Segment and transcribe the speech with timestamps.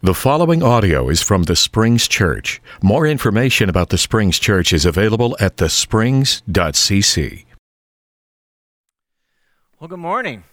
[0.00, 2.62] The following audio is from the Springs Church.
[2.80, 7.44] More information about the Springs Church is available at thesprings.cc.
[9.80, 10.44] Well, good morning.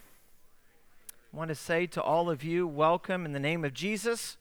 [1.32, 4.38] I want to say to all of you, welcome in the name of Jesus.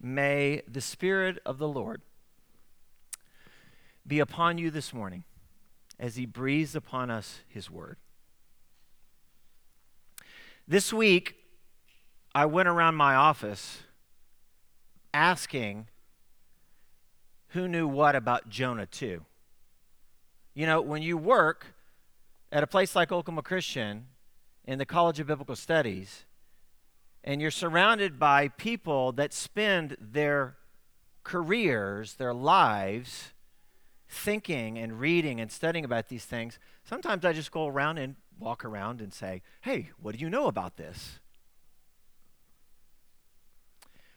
[0.00, 2.00] May the Spirit of the Lord
[4.06, 5.24] be upon you this morning
[5.98, 7.96] as He breathes upon us His Word.
[10.68, 11.34] This week,
[12.32, 13.78] I went around my office
[15.12, 15.88] asking
[17.48, 19.24] who knew what about Jonah 2.
[20.54, 21.66] You know, when you work
[22.52, 24.06] at a place like Oklahoma Christian
[24.64, 26.24] in the College of Biblical Studies,
[27.22, 30.56] and you're surrounded by people that spend their
[31.22, 33.32] careers, their lives,
[34.08, 38.64] thinking and reading and studying about these things, sometimes I just go around and walk
[38.64, 41.20] around and say, Hey, what do you know about this?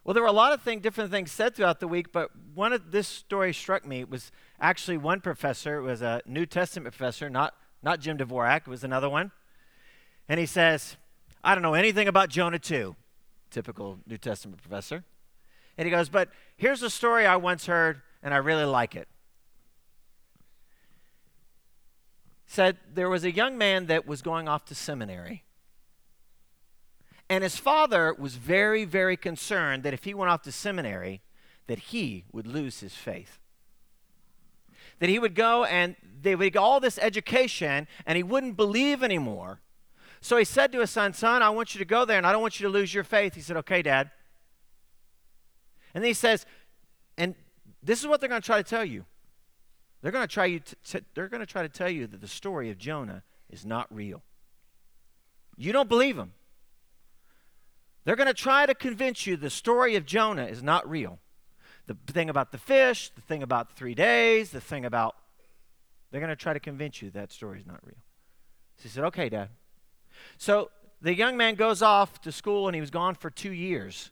[0.04, 2.74] Well, there were a lot of thing, different things said throughout the week, but one
[2.74, 4.02] of this story struck me.
[4.02, 8.62] It was actually one professor, it was a New Testament professor, not, not Jim Dvorak,
[8.62, 9.32] it was another one.
[10.28, 10.98] And he says,
[11.44, 12.96] I don't know anything about Jonah 2,
[13.50, 15.06] typical New Testament professor.
[15.78, 19.08] And he goes, But here's a story I once heard, and I really like it.
[22.46, 25.44] Said there was a young man that was going off to seminary.
[27.34, 31.24] And his father was very, very concerned that if he went off to seminary,
[31.66, 33.40] that he would lose his faith.
[35.00, 39.02] That he would go and they would get all this education and he wouldn't believe
[39.02, 39.62] anymore.
[40.22, 42.32] So he said to his son, Son, I want you to go there and I
[42.32, 43.34] don't want you to lose your faith.
[43.34, 44.12] He said, Okay, Dad.
[45.96, 46.46] And then he says,
[47.18, 47.34] and
[47.82, 49.06] this is what they're going to try to tell you.
[50.04, 52.22] They're going to try you to, to, they're going to try to tell you that
[52.22, 54.22] the story of Jonah is not real.
[55.58, 56.34] You don't believe them.
[58.06, 61.20] They're going to try to convince you the story of Jonah is not real.
[61.88, 65.16] The thing about the fish, the thing about three days, the thing about.
[66.12, 67.98] They're going to try to convince you that story is not real.
[68.78, 69.50] So he said, Okay, Dad.
[70.38, 70.70] So
[71.02, 74.12] the young man goes off to school and he was gone for two years.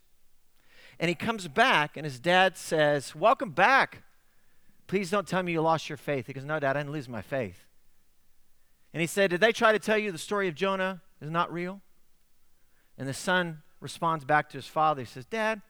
[0.99, 4.03] And he comes back and his dad says, Welcome back.
[4.87, 6.27] Please don't tell me you lost your faith.
[6.27, 7.65] He goes, No, Dad, I didn't lose my faith.
[8.93, 11.51] And he said, Did they try to tell you the story of Jonah is not
[11.51, 11.81] real?
[12.97, 15.01] And the son responds back to his father.
[15.01, 15.61] He says, Dad,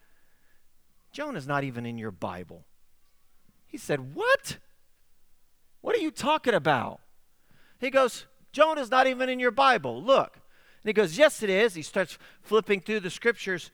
[1.12, 2.66] Jonah's not even in your Bible.
[3.66, 4.58] He said, What?
[5.82, 7.00] What are you talking about?
[7.80, 10.04] He goes, Jonah's not even in your Bible.
[10.04, 10.36] Look.
[10.84, 11.74] And he goes, Yes, it is.
[11.74, 13.72] He starts flipping through the scriptures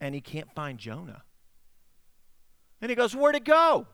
[0.00, 1.22] and he can't find Jonah.
[2.80, 3.86] And he goes, Where'd it go?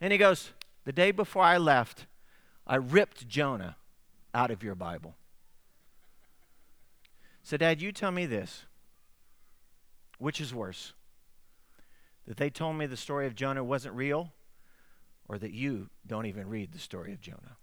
[0.00, 0.50] And he goes,
[0.84, 2.06] The day before I left,
[2.66, 3.76] I ripped Jonah
[4.34, 5.14] out of your Bible.
[7.46, 8.64] So, Dad, you tell me this.
[10.18, 10.94] Which is worse?
[12.26, 14.32] That they told me the story of Jonah wasn't real,
[15.28, 17.56] or that you don't even read the story of Jonah?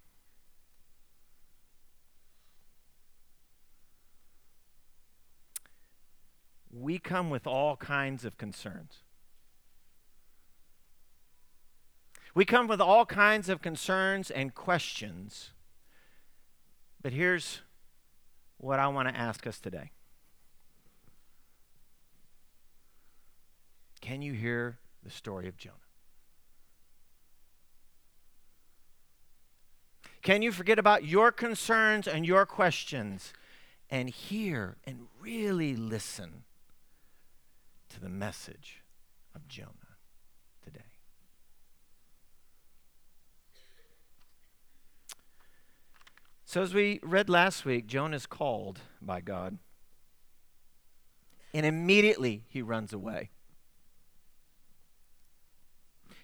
[6.72, 9.00] We come with all kinds of concerns.
[12.34, 15.50] We come with all kinds of concerns and questions.
[17.02, 17.64] But here's
[18.64, 19.92] what I want to ask us today.
[24.00, 25.76] Can you hear the story of Jonah?
[30.22, 33.34] Can you forget about your concerns and your questions
[33.90, 36.46] and hear and really listen
[37.90, 38.82] to the message
[39.36, 39.83] of Jonah?
[46.54, 49.58] So, as we read last week, Jonah is called by God.
[51.52, 53.32] And immediately he runs away.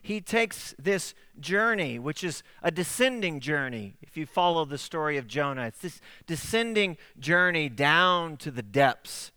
[0.03, 3.95] He takes this journey, which is a descending journey.
[4.03, 9.31] If you follow the story of Jonah, it's this descending journey down to the depths.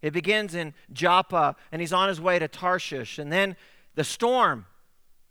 [0.00, 3.18] It begins in Joppa, and he's on his way to Tarshish.
[3.18, 3.54] And then
[3.96, 4.64] the storm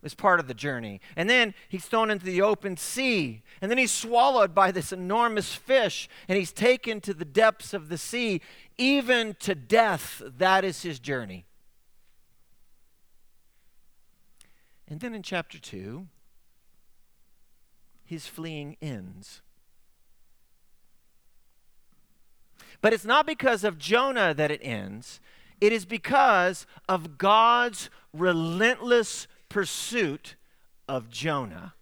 [0.04, 1.02] is part of the journey.
[1.16, 3.42] And then he's thrown into the open sea.
[3.62, 6.08] And then he's swallowed by this enormous fish.
[6.28, 8.42] And he's taken to the depths of the sea,
[8.78, 10.22] even to death.
[10.26, 11.46] That is his journey.
[14.88, 16.08] And then in chapter 2,
[18.06, 19.42] his fleeing ends.
[22.82, 25.20] But it's not because of Jonah that it ends,
[25.60, 30.36] it is because of God's relentless pursuit
[30.88, 31.74] of Jonah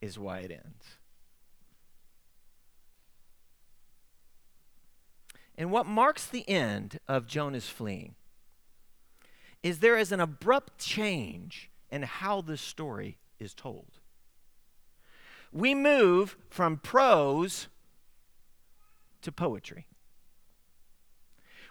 [0.00, 0.98] is why it ends.
[5.56, 8.14] And what marks the end of Jonah's fleeing
[9.62, 13.98] is there is an abrupt change in how this story is told.
[15.52, 17.68] We move from prose
[19.20, 19.86] to poetry.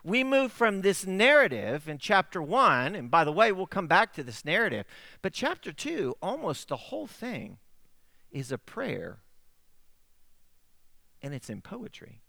[0.04, 4.14] We move from this narrative in chapter one, and by the way, we'll come back
[4.14, 4.86] to this narrative,
[5.22, 7.58] but chapter two, almost the whole thing
[8.32, 9.20] is a prayer,
[11.22, 12.22] and it's in poetry.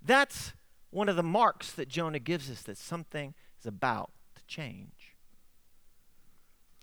[0.00, 0.52] That's
[0.90, 5.16] one of the marks that Jonah gives us that something is about to change.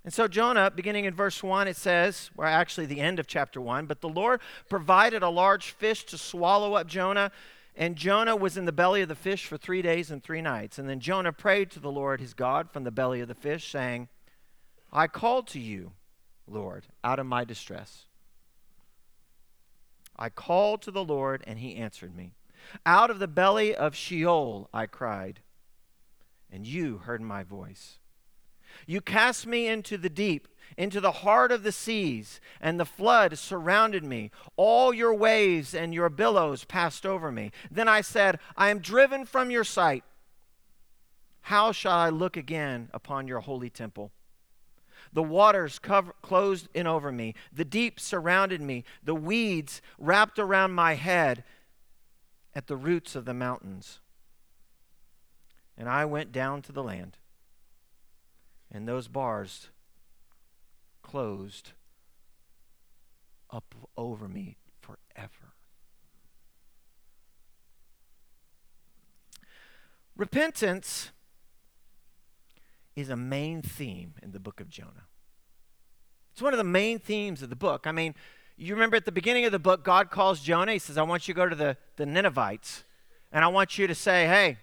[0.03, 3.59] And so, Jonah, beginning in verse 1, it says, or actually the end of chapter
[3.59, 4.39] 1, but the Lord
[4.69, 7.31] provided a large fish to swallow up Jonah,
[7.75, 10.79] and Jonah was in the belly of the fish for three days and three nights.
[10.79, 13.69] And then Jonah prayed to the Lord his God from the belly of the fish,
[13.69, 14.07] saying,
[14.93, 15.91] I called to you,
[16.47, 18.05] Lord, out of my distress.
[20.17, 22.31] I called to the Lord, and he answered me.
[22.85, 25.41] Out of the belly of Sheol I cried,
[26.49, 27.99] and you heard my voice.
[28.87, 30.47] You cast me into the deep,
[30.77, 34.31] into the heart of the seas, and the flood surrounded me.
[34.57, 37.51] All your waves and your billows passed over me.
[37.71, 40.03] Then I said, I am driven from your sight.
[41.41, 44.11] How shall I look again upon your holy temple?
[45.13, 47.35] The waters cover, closed in over me.
[47.53, 48.83] The deep surrounded me.
[49.03, 51.43] The weeds wrapped around my head
[52.53, 53.99] at the roots of the mountains.
[55.77, 57.17] And I went down to the land,
[58.71, 59.69] and those bars
[61.15, 61.71] closed
[63.49, 65.53] up over me forever.
[70.17, 71.11] Repentance
[72.97, 75.07] is a main theme in the book of Jonah.
[76.33, 77.87] It's one of the main themes of the book.
[77.87, 78.13] I mean,
[78.57, 80.73] you remember at the beginning of the book, God calls Jonah.
[80.73, 82.83] He says, I want you to go to the, the Ninevites,
[83.31, 84.57] and I want you to say, hey,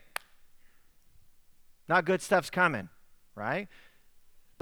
[1.89, 2.91] not good stuff's coming,
[3.35, 3.69] right?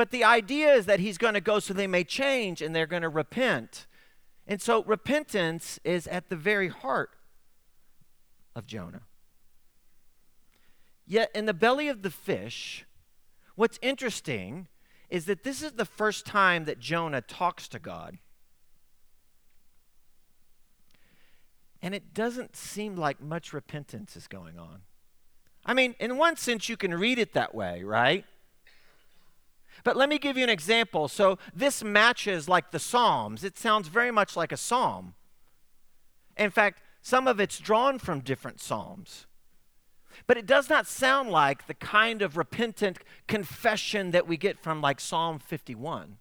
[0.01, 2.87] But the idea is that he's going to go so they may change and they're
[2.87, 3.87] going to repent.
[4.47, 7.11] And so repentance is at the very heart
[8.57, 9.03] of Jonah.
[11.07, 12.87] Yet in the belly of the fish,
[13.57, 14.69] what's interesting
[15.11, 18.17] is that this is the first time that Jonah talks to God.
[21.83, 24.81] And it doesn't seem like much repentance is going on.
[25.67, 28.25] I mean, in one sense, you can read it that way, right?
[29.85, 31.09] But let me give you an example.
[31.09, 33.45] So this matches like the Psalms.
[33.45, 35.15] It sounds very much like a psalm.
[36.37, 39.27] In fact, some of it's drawn from different psalms.
[40.27, 44.81] But it does not sound like the kind of repentant confession that we get from
[44.81, 46.19] like Psalm 51.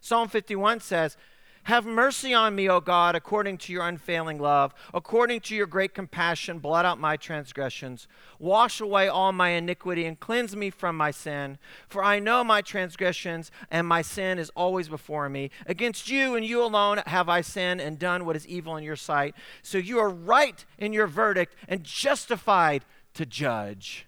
[0.00, 1.16] Psalm 51 says,
[1.64, 4.74] have mercy on me, O God, according to your unfailing love.
[4.94, 8.08] According to your great compassion, blot out my transgressions.
[8.38, 11.58] Wash away all my iniquity and cleanse me from my sin.
[11.88, 15.50] For I know my transgressions, and my sin is always before me.
[15.66, 18.96] Against you and you alone have I sinned and done what is evil in your
[18.96, 19.34] sight.
[19.62, 22.84] So you are right in your verdict and justified
[23.14, 24.06] to judge.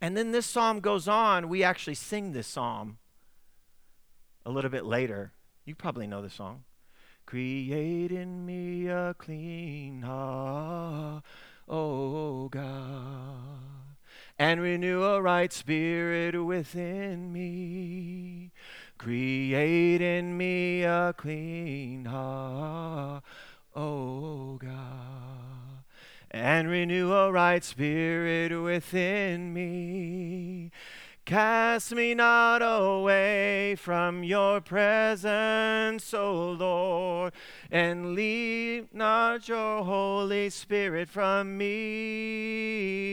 [0.00, 1.48] And then this psalm goes on.
[1.48, 2.98] We actually sing this psalm
[4.48, 5.32] a little bit later.
[5.66, 6.64] You probably know the song.
[7.26, 11.22] Create in me a clean heart,
[11.68, 13.96] oh God,
[14.38, 18.52] and renew a right spirit within me.
[18.96, 23.22] Create in me a clean heart,
[23.76, 25.84] oh God,
[26.30, 30.57] and renew a right spirit within me.
[31.28, 37.34] Cast me not away from your presence, O Lord,
[37.70, 43.06] and leave not your Holy Spirit from me.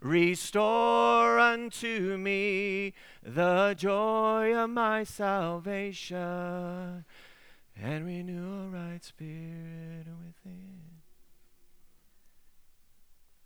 [0.00, 7.04] Restore unto me the joy of my salvation,
[7.76, 11.02] and renew a right spirit within.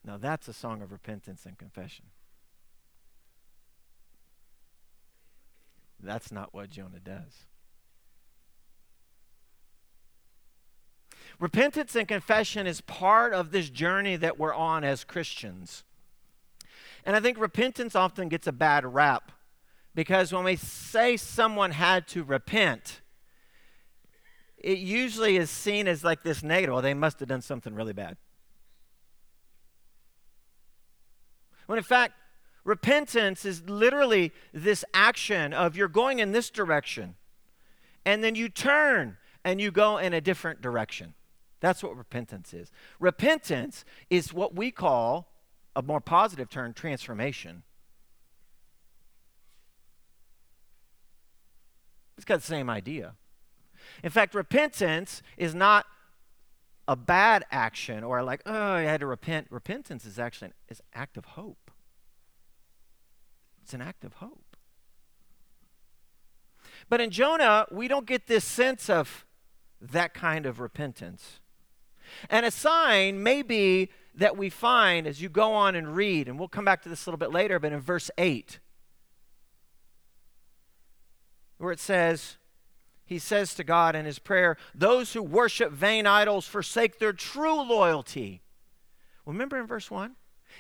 [0.05, 2.05] Now that's a song of repentance and confession.
[6.01, 7.47] That's not what Jonah does.
[11.39, 15.85] Repentance and confession is part of this journey that we're on as Christians.
[17.05, 19.33] And I think repentance often gets a bad rap
[19.95, 23.01] because when we say someone had to repent,
[24.57, 26.73] it usually is seen as like this negative.
[26.73, 28.17] Well, they must have done something really bad.
[31.67, 32.15] When in fact,
[32.67, 37.15] Repentance is literally this action of you're going in this direction,
[38.05, 41.15] and then you turn and you go in a different direction.
[41.61, 42.73] That's what repentance is.
[42.99, 45.33] Repentance is what we call,
[45.77, 47.63] a more positive term, transformation.
[52.17, 53.15] It's got the same idea.
[54.03, 55.87] In fact, repentance is not
[56.89, 59.47] a bad action or like, oh, I had to repent.
[59.51, 61.66] Repentance is actually an, is act of hope.
[63.67, 64.57] It's an act of hope.
[66.89, 69.27] But in Jonah, we don't get this sense of
[69.81, 71.41] that kind of repentance.
[72.31, 76.39] And a sign may be that we find as you go on and read, and
[76.39, 78.61] we'll come back to this a little bit later, but in verse 8,
[81.59, 82.37] where it says,
[83.05, 87.61] he says to God in his prayer, Those who worship vain idols forsake their true
[87.69, 88.43] loyalty.
[89.25, 90.15] Remember in verse 1?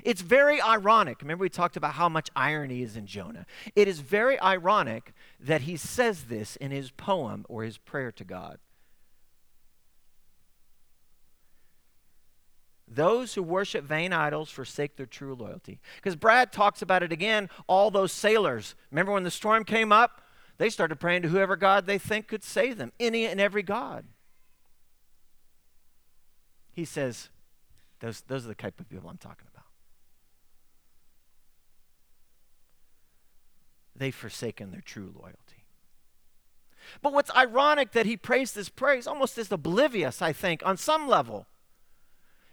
[0.04, 1.20] It's very ironic.
[1.22, 3.46] Remember, we talked about how much irony is in Jonah.
[3.74, 8.24] It is very ironic that he says this in his poem or his prayer to
[8.24, 8.58] God.
[12.88, 15.80] Those who worship vain idols forsake their true loyalty.
[15.96, 18.74] Because Brad talks about it again, all those sailors.
[18.90, 20.22] Remember when the storm came up?
[20.58, 24.06] They started praying to whoever God they think could save them, any and every God.
[26.72, 27.30] He says,
[28.00, 29.55] those, those are the type of people I'm talking about.
[33.96, 35.64] They've forsaken their true loyalty.
[37.02, 41.08] But what's ironic that he prays this praise almost as oblivious, I think, on some
[41.08, 41.46] level,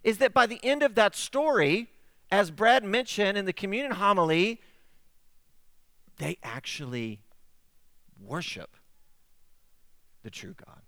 [0.04, 1.90] is that by the end of that story,
[2.32, 4.60] as Brad mentioned in the communion homily,
[6.18, 7.22] they actually
[8.20, 8.76] worship
[10.24, 10.82] the true God.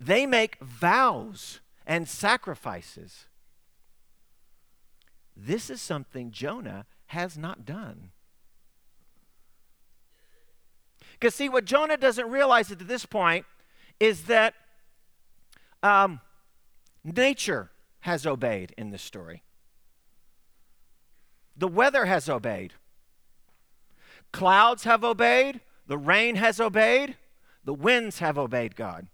[0.00, 3.26] They make vows and sacrifices.
[5.36, 8.10] This is something Jonah has not done.
[11.18, 13.44] Because, see, what Jonah doesn't realize at this point
[13.98, 14.54] is that
[15.82, 16.20] um,
[17.02, 17.70] nature
[18.00, 19.42] has obeyed in this story,
[21.56, 22.74] the weather has obeyed,
[24.32, 27.16] clouds have obeyed, the rain has obeyed,
[27.64, 29.08] the winds have obeyed God.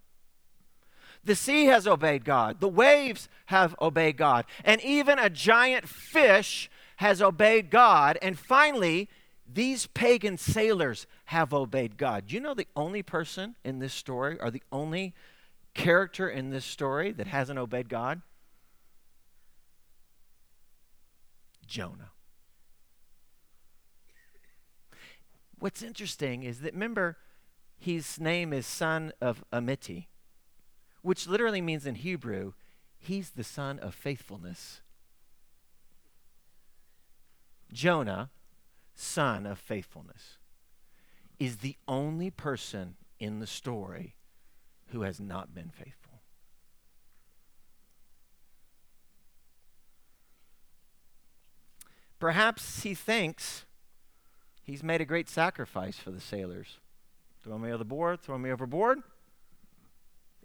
[1.24, 2.60] The sea has obeyed God.
[2.60, 4.44] The waves have obeyed God.
[4.62, 8.18] And even a giant fish has obeyed God.
[8.20, 9.08] And finally,
[9.46, 12.32] these pagan sailors have obeyed God.
[12.32, 15.14] You know the only person in this story, or the only
[15.74, 18.22] character in this story that hasn't obeyed God?
[21.66, 22.10] Jonah.
[25.58, 27.16] What's interesting is that remember,
[27.78, 30.06] his name is son of Amittai,
[31.02, 32.52] which literally means in Hebrew,
[32.98, 34.80] he's the son of faithfulness.
[37.72, 38.30] Jonah,
[38.94, 40.38] son of faithfulness,
[41.38, 44.14] is the only person in the story
[44.88, 46.20] who has not been faithful.
[52.18, 53.64] Perhaps he thinks
[54.64, 56.78] He's made a great sacrifice for the sailors.
[57.42, 59.00] Throw me overboard, throw me overboard.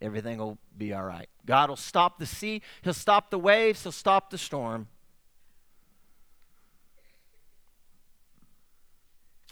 [0.01, 1.29] Everything will be all right.
[1.45, 4.87] God will stop the sea, He'll stop the waves, He'll stop the storm.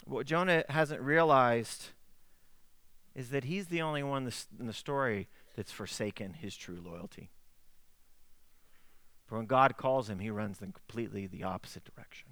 [0.08, 1.88] What Jonah hasn't realized
[3.14, 7.30] is that he's the only one in the story that's forsaken his true loyalty.
[9.26, 12.30] For when God calls him, he runs in completely the opposite direction.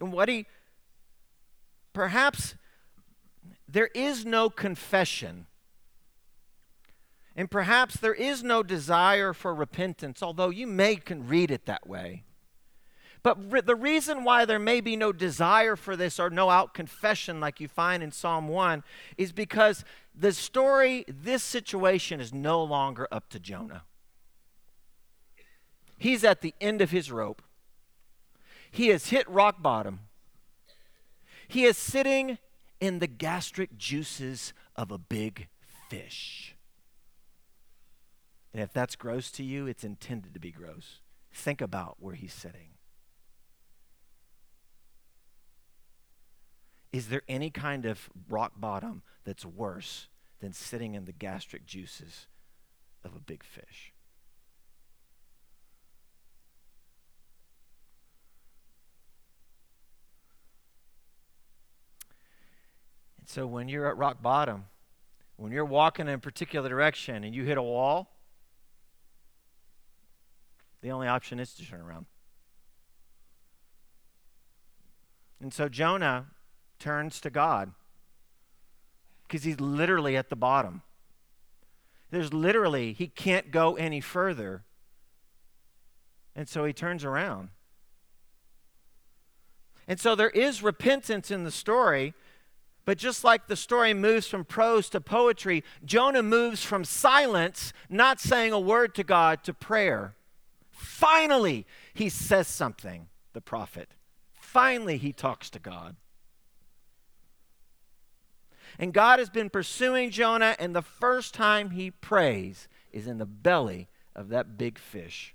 [0.00, 0.46] And what he,
[1.92, 2.56] perhaps
[3.68, 5.46] there is no confession.
[7.36, 11.86] And perhaps there is no desire for repentance, although you may can read it that
[11.86, 12.24] way.
[13.26, 16.74] But re- the reason why there may be no desire for this or no out
[16.74, 18.84] confession like you find in Psalm 1
[19.18, 23.82] is because the story, this situation is no longer up to Jonah.
[25.98, 27.42] He's at the end of his rope.
[28.70, 30.02] He has hit rock bottom.
[31.48, 32.38] He is sitting
[32.78, 35.48] in the gastric juices of a big
[35.90, 36.54] fish.
[38.52, 41.00] And if that's gross to you, it's intended to be gross.
[41.32, 42.75] Think about where he's sitting.
[46.96, 50.08] Is there any kind of rock bottom that's worse
[50.40, 52.26] than sitting in the gastric juices
[53.04, 53.92] of a big fish?
[63.18, 64.64] And so when you're at rock bottom,
[65.36, 68.16] when you're walking in a particular direction and you hit a wall,
[70.80, 72.06] the only option is to turn around.
[75.42, 76.28] And so Jonah
[76.78, 77.72] turns to God.
[79.26, 80.82] because he's literally at the bottom.
[82.10, 84.62] There's literally, he can't go any further.
[86.34, 87.48] And so he turns around.
[89.88, 92.14] And so there is repentance in the story,
[92.84, 98.20] but just like the story moves from prose to poetry, Jonah moves from silence, not
[98.20, 100.14] saying a word to God, to prayer.
[100.70, 103.90] Finally, he says something, the prophet.
[104.34, 105.96] Finally, he talks to God.
[108.78, 113.26] And God has been pursuing Jonah, and the first time he prays is in the
[113.26, 115.34] belly of that big fish.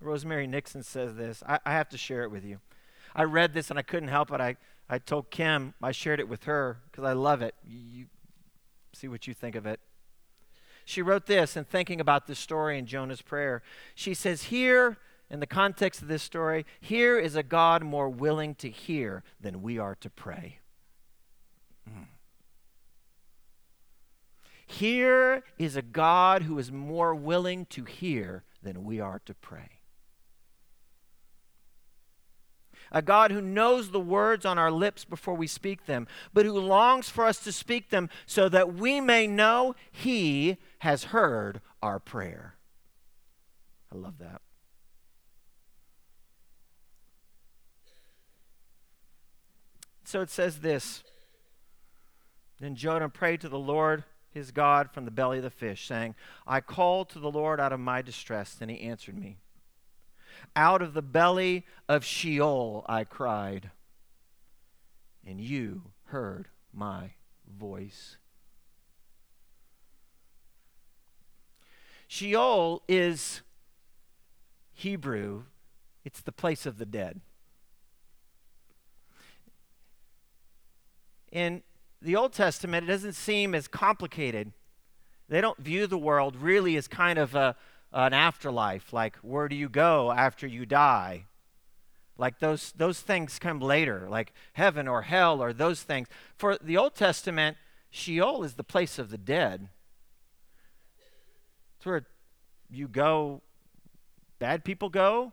[0.00, 1.42] Rosemary Nixon says this.
[1.46, 2.58] I, I, have to share it with you.
[3.14, 4.40] I read this and I couldn't help it.
[4.40, 4.56] I,
[4.88, 7.54] I told Kim, I shared it with her because I love it.
[7.66, 8.06] You, you
[8.94, 9.78] see what you think of it.
[10.84, 13.62] She wrote this in thinking about this story in Jonah's prayer.
[13.94, 14.96] She says, Here,
[15.30, 19.62] in the context of this story, here is a God more willing to hear than
[19.62, 20.58] we are to pray.
[21.88, 22.06] Mm.
[24.66, 29.80] Here is a God who is more willing to hear than we are to pray.
[32.92, 36.58] a God who knows the words on our lips before we speak them, but who
[36.58, 41.98] longs for us to speak them so that we may know He has heard our
[41.98, 42.56] prayer.
[43.92, 44.42] I love that.
[50.10, 51.04] So it says this
[52.58, 54.02] Then Jonah prayed to the Lord
[54.32, 56.16] his God from the belly of the fish, saying,
[56.48, 59.38] I called to the Lord out of my distress, and he answered me.
[60.56, 63.70] Out of the belly of Sheol I cried,
[65.24, 67.12] and you heard my
[67.48, 68.16] voice.
[72.08, 73.42] Sheol is
[74.72, 75.44] Hebrew,
[76.04, 77.20] it's the place of the dead.
[81.30, 81.62] In
[82.02, 84.52] the Old Testament, it doesn't seem as complicated.
[85.28, 87.56] They don't view the world really as kind of a
[87.92, 91.24] an afterlife, like where do you go after you die?
[92.16, 96.06] Like those, those things come later, like heaven or hell or those things.
[96.36, 97.56] For the Old Testament,
[97.90, 99.68] Sheol is the place of the dead.
[101.76, 102.06] It's where
[102.68, 103.40] you go,
[104.38, 105.32] bad people go,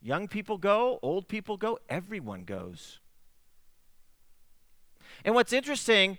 [0.00, 3.00] young people go, old people go, everyone goes.
[5.24, 6.18] And what's interesting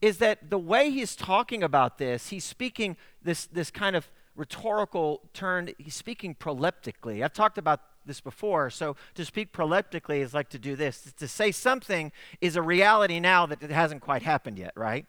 [0.00, 5.20] is that the way he's talking about this, he's speaking this, this kind of rhetorical
[5.32, 7.22] turn, he's speaking proleptically.
[7.22, 8.70] I've talked about this before.
[8.70, 11.12] So to speak proleptically is like to do this.
[11.18, 15.06] To say something is a reality now that it hasn't quite happened yet, right?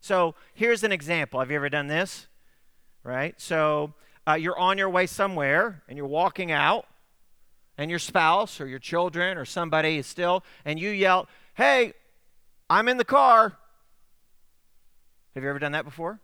[0.00, 1.40] So here's an example.
[1.40, 2.28] Have you ever done this?
[3.02, 3.38] Right?
[3.40, 3.94] So
[4.26, 6.86] uh, you're on your way somewhere and you're walking out,
[7.78, 11.92] and your spouse or your children or somebody is still, and you yell, Hey,
[12.70, 13.56] I'm in the car.
[15.34, 16.20] Have you ever done that before?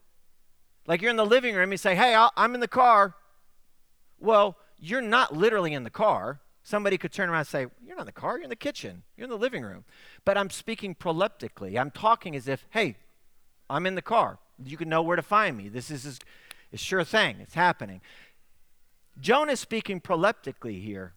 [0.87, 3.15] Like you're in the living room, you say, Hey, i am in the car.
[4.19, 6.41] Well, you're not literally in the car.
[6.63, 9.03] Somebody could turn around and say, You're not in the car, you're in the kitchen,
[9.17, 9.85] you're in the living room.
[10.25, 11.79] But I'm speaking proleptically.
[11.79, 12.97] I'm talking as if, Hey,
[13.71, 14.39] I'm in the car.
[14.65, 15.69] You can know where to find me.
[15.69, 16.19] This is
[16.73, 18.01] a sure thing, it's happening.
[19.21, 21.15] Jonah's speaking proleptically here.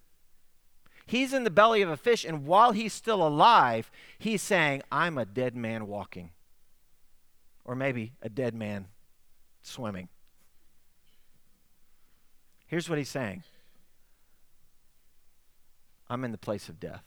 [1.07, 3.89] He's in the belly of a fish, and while he's still alive,
[4.19, 6.31] he's saying, I'm a dead man walking.
[7.63, 8.87] Or maybe a dead man
[9.61, 10.09] swimming.
[12.67, 13.43] Here's what he's saying
[16.09, 17.03] I'm in the place of death.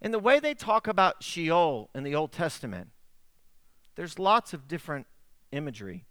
[0.00, 2.90] In the way they talk about Sheol in the Old Testament,
[3.96, 5.06] there's lots of different
[5.50, 6.05] imagery.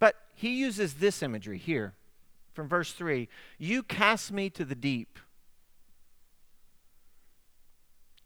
[0.00, 1.94] But he uses this imagery here
[2.52, 5.18] from verse 3 You cast me to the deep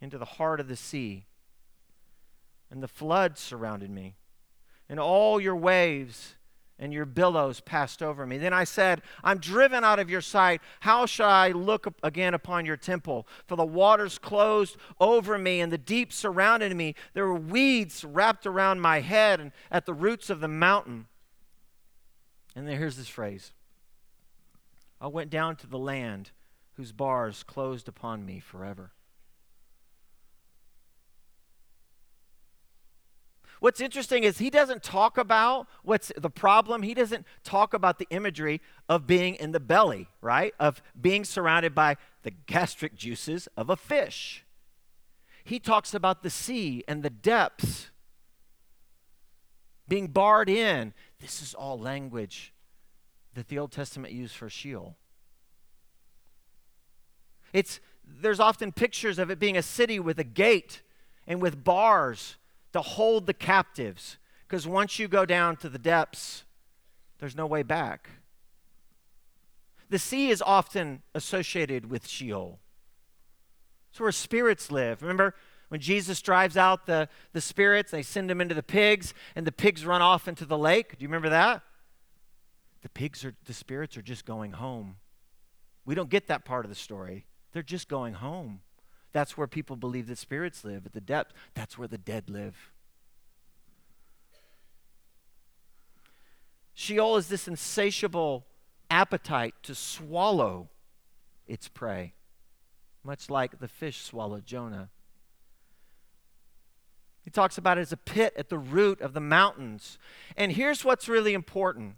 [0.00, 1.24] into the heart of the sea.
[2.70, 4.16] And the flood surrounded me,
[4.88, 6.34] and all your waves
[6.78, 8.36] and your billows passed over me.
[8.36, 10.60] Then I said, I'm driven out of your sight.
[10.80, 13.28] How shall I look again upon your temple?
[13.46, 16.96] For the waters closed over me, and the deep surrounded me.
[17.12, 21.06] There were weeds wrapped around my head and at the roots of the mountain.
[22.54, 23.52] And then here's this phrase
[25.00, 26.30] I went down to the land
[26.74, 28.92] whose bars closed upon me forever.
[33.60, 36.82] What's interesting is he doesn't talk about what's the problem.
[36.82, 40.52] He doesn't talk about the imagery of being in the belly, right?
[40.60, 44.44] Of being surrounded by the gastric juices of a fish.
[45.44, 47.90] He talks about the sea and the depths
[49.88, 50.92] being barred in.
[51.24, 52.52] This is all language
[53.32, 54.94] that the Old Testament used for Sheol.
[57.54, 60.82] It's, there's often pictures of it being a city with a gate
[61.26, 62.36] and with bars
[62.74, 64.18] to hold the captives.
[64.46, 66.44] Because once you go down to the depths,
[67.20, 68.10] there's no way back.
[69.88, 72.58] The sea is often associated with Sheol.
[73.90, 75.00] It's where spirits live.
[75.00, 75.34] Remember
[75.68, 79.52] when Jesus drives out the, the spirits, they send them into the pigs, and the
[79.52, 80.98] pigs run off into the lake?
[80.98, 81.62] Do you remember that?
[82.82, 84.96] The pigs are, the spirits are just going home.
[85.84, 87.26] We don't get that part of the story.
[87.52, 88.60] They're just going home.
[89.12, 91.32] That's where people believe that spirits live, at the depth.
[91.54, 92.72] That's where the dead live.
[96.74, 98.44] Sheol is this insatiable
[98.90, 100.68] appetite to swallow
[101.46, 102.14] its prey,
[103.04, 104.90] much like the fish swallowed Jonah.
[107.24, 109.98] He talks about it as a pit at the root of the mountains.
[110.36, 111.96] And here's what's really important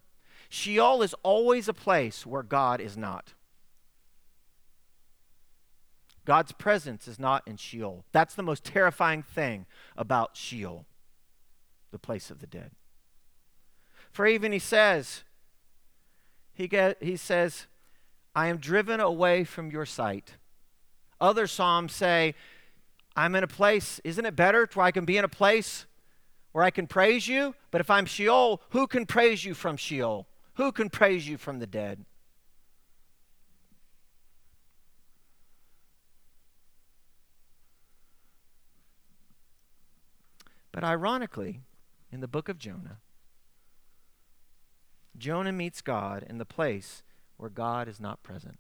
[0.49, 3.35] Sheol is always a place where God is not.
[6.25, 8.05] God's presence is not in Sheol.
[8.13, 10.85] That's the most terrifying thing about Sheol,
[11.93, 12.73] the place of the dead.
[14.13, 15.23] For even he says,
[16.53, 17.67] he, get, he says,
[18.35, 20.35] I am driven away from your sight.
[21.21, 22.35] Other Psalms say,
[23.17, 25.87] I'm in a place, isn't it better where I can be in a place
[26.53, 27.55] where I can praise you?
[27.71, 30.29] But if I'm Sheol, who can praise you from Sheol?
[30.55, 32.05] Who can praise you from the dead?
[40.73, 41.63] But ironically,
[42.13, 42.99] in the book of Jonah,
[45.17, 47.03] Jonah meets God in the place
[47.39, 48.59] where God is not present.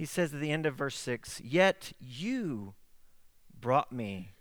[0.00, 2.72] He says at the end of verse 6 Yet you
[3.60, 4.32] brought me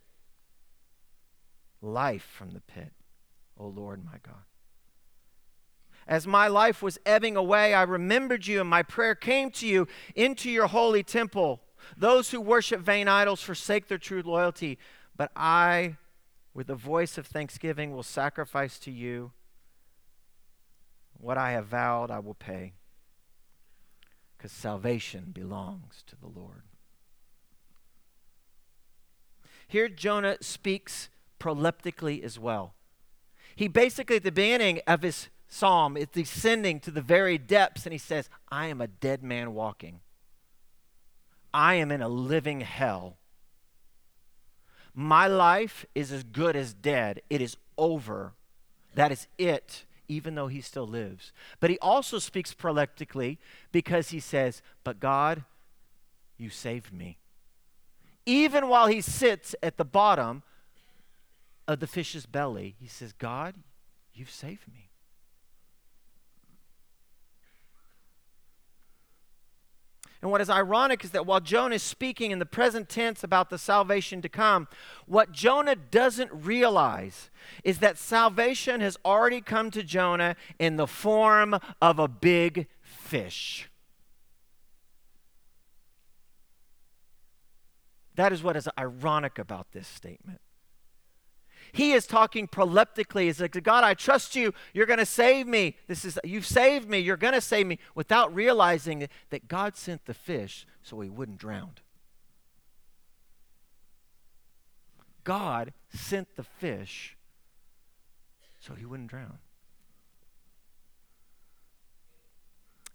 [1.82, 2.94] life from the pit,
[3.58, 4.46] O Lord my God.
[6.08, 9.86] As my life was ebbing away, I remembered you, and my prayer came to you
[10.16, 11.60] into your holy temple.
[11.98, 14.78] Those who worship vain idols forsake their true loyalty,
[15.18, 15.98] but I
[16.54, 19.34] with a voice of thanksgiving will sacrifice to you.
[21.18, 22.76] What I have vowed, I will pay,
[24.40, 26.64] because salvation belongs to the Lord.
[29.68, 32.74] Here, Jonah speaks proleptically as well.
[33.54, 37.92] He basically, at the beginning of his psalm, is descending to the very depths, and
[37.92, 40.00] he says, I am a dead man walking.
[41.54, 43.18] I am in a living hell.
[44.96, 47.22] My life is as good as dead.
[47.30, 48.36] It is over.
[48.96, 51.32] That is it, even though he still lives.
[51.62, 53.38] But he also speaks proleptically
[53.72, 55.44] because he says, But God,
[56.38, 57.20] you saved me.
[58.26, 60.44] Even while he sits at the bottom
[61.68, 63.56] of the fish's belly, he says, God,
[64.14, 64.89] you've saved me.
[70.22, 73.50] And what is ironic is that while Jonah is speaking in the present tense about
[73.50, 74.68] the salvation to come,
[75.06, 77.30] what Jonah doesn't realize
[77.64, 83.70] is that salvation has already come to Jonah in the form of a big fish.
[88.16, 90.42] That is what is ironic about this statement.
[91.72, 93.24] He is talking proleptically.
[93.24, 94.54] He's like, God, I trust you.
[94.74, 95.76] You're going to save me.
[95.88, 97.00] This is you've saved me.
[97.00, 101.38] You're going to save me without realizing that God sent the fish so he wouldn't
[101.38, 101.72] drown.
[105.24, 107.16] God sent the fish
[108.60, 109.38] so he wouldn't drown.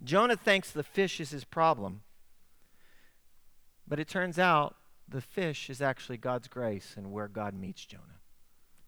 [0.02, 2.02] Jonah thinks the fish is his problem.
[3.86, 4.76] But it turns out
[5.08, 8.20] the fish is actually God's grace and where God meets Jonah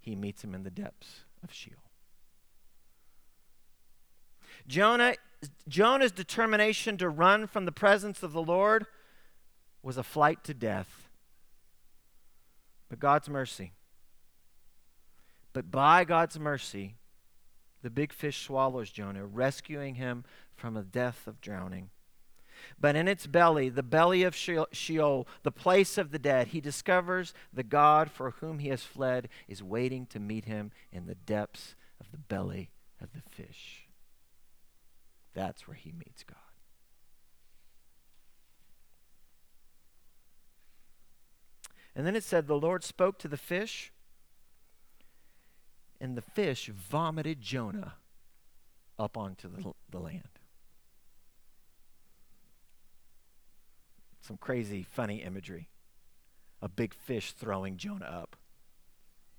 [0.07, 1.75] he meets him in the depths of Sheol.
[4.69, 5.17] Jonah,
[5.69, 8.87] Jonah's determination to run from the presence of the Lord
[9.83, 11.09] was a flight to death.
[12.89, 13.73] But God's mercy.
[15.53, 16.95] But by God's mercy,
[17.83, 21.91] the big fish swallows Jonah, rescuing him from a death of drowning.
[22.81, 27.35] But in its belly, the belly of Sheol, the place of the dead, he discovers
[27.53, 31.75] the God for whom he has fled is waiting to meet him in the depths
[32.01, 33.89] of the belly of the fish.
[35.35, 36.39] That's where he meets God.
[41.95, 43.91] And then it said, The Lord spoke to the fish,
[45.99, 47.95] and the fish vomited Jonah
[48.99, 50.36] up onto the, the land.
[54.27, 55.69] Some crazy, funny imagery.
[56.61, 58.37] A big fish throwing Jonah up.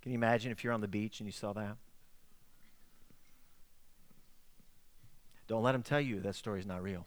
[0.02, 1.76] Can you imagine if you're on the beach and you saw that?
[5.47, 7.06] Don't let them tell you that story's not real.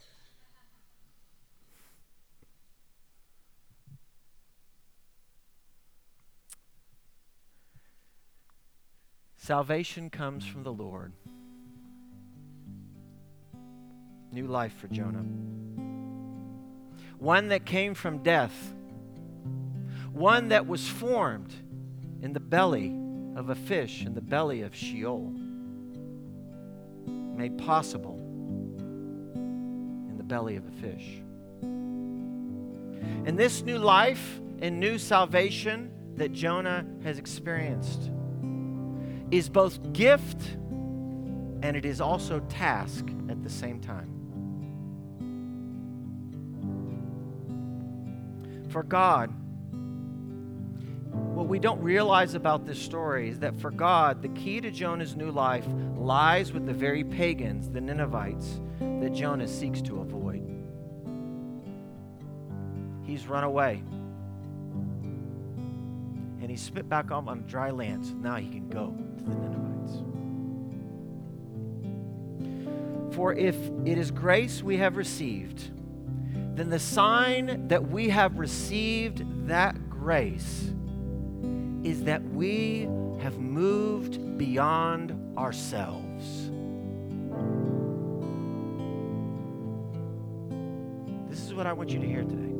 [9.36, 11.12] Salvation comes from the Lord.
[14.32, 15.24] New life for Jonah.
[17.20, 18.74] One that came from death.
[20.12, 21.52] One that was formed
[22.22, 22.96] in the belly
[23.36, 25.30] of a fish, in the belly of Sheol.
[27.36, 28.16] Made possible
[29.36, 31.20] in the belly of a fish.
[33.26, 38.10] And this new life and new salvation that Jonah has experienced
[39.30, 40.56] is both gift
[41.62, 44.19] and it is also task at the same time.
[48.70, 49.30] For God,
[51.12, 55.16] what we don't realize about this story is that for God, the key to Jonah's
[55.16, 60.46] new life lies with the very pagans, the Ninevites, that Jonah seeks to avoid.
[63.02, 63.82] He's run away.
[66.40, 69.34] And he spit back up on dry land, so now he can go to the
[69.34, 70.04] Ninevites.
[73.16, 75.72] For if it is grace we have received,
[76.60, 80.70] then the sign that we have received that grace
[81.82, 82.82] is that we
[83.18, 86.50] have moved beyond ourselves.
[91.30, 92.52] This is what I want you to hear today.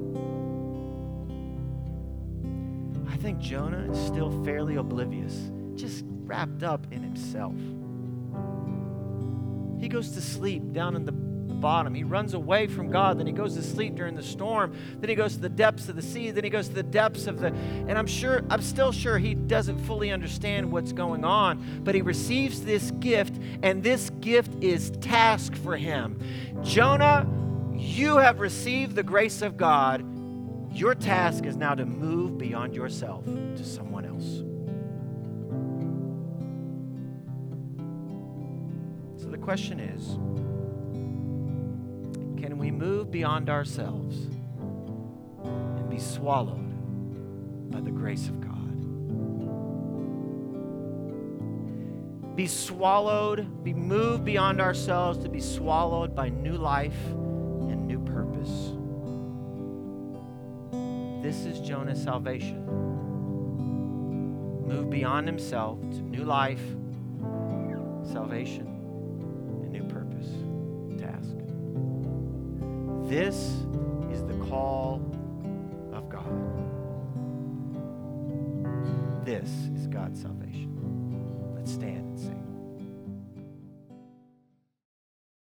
[3.07, 7.55] I think Jonah is still fairly oblivious, just wrapped up in himself.
[9.79, 11.13] He goes to sleep down in the
[11.51, 11.95] bottom.
[11.95, 13.19] He runs away from God.
[13.19, 14.75] Then he goes to sleep during the storm.
[15.01, 16.31] Then he goes to the depths of the sea.
[16.31, 17.49] Then he goes to the depths of the.
[17.49, 21.83] And I'm sure, I'm still sure he doesn't fully understand what's going on.
[21.85, 26.21] But he receives this gift, and this gift is task for him.
[26.63, 27.27] Jonah,
[27.77, 30.05] you have received the grace of God.
[30.73, 34.45] Your task is now to move beyond yourself to someone else.
[39.21, 40.19] So the question is
[42.61, 44.27] we move beyond ourselves
[45.45, 48.77] and be swallowed by the grace of God?
[52.37, 58.75] Be swallowed, be moved beyond ourselves to be swallowed by new life and new purpose.
[61.25, 62.67] This is Jonah's salvation.
[64.67, 66.61] Move beyond himself to new life,
[68.13, 68.70] salvation,
[73.11, 73.65] This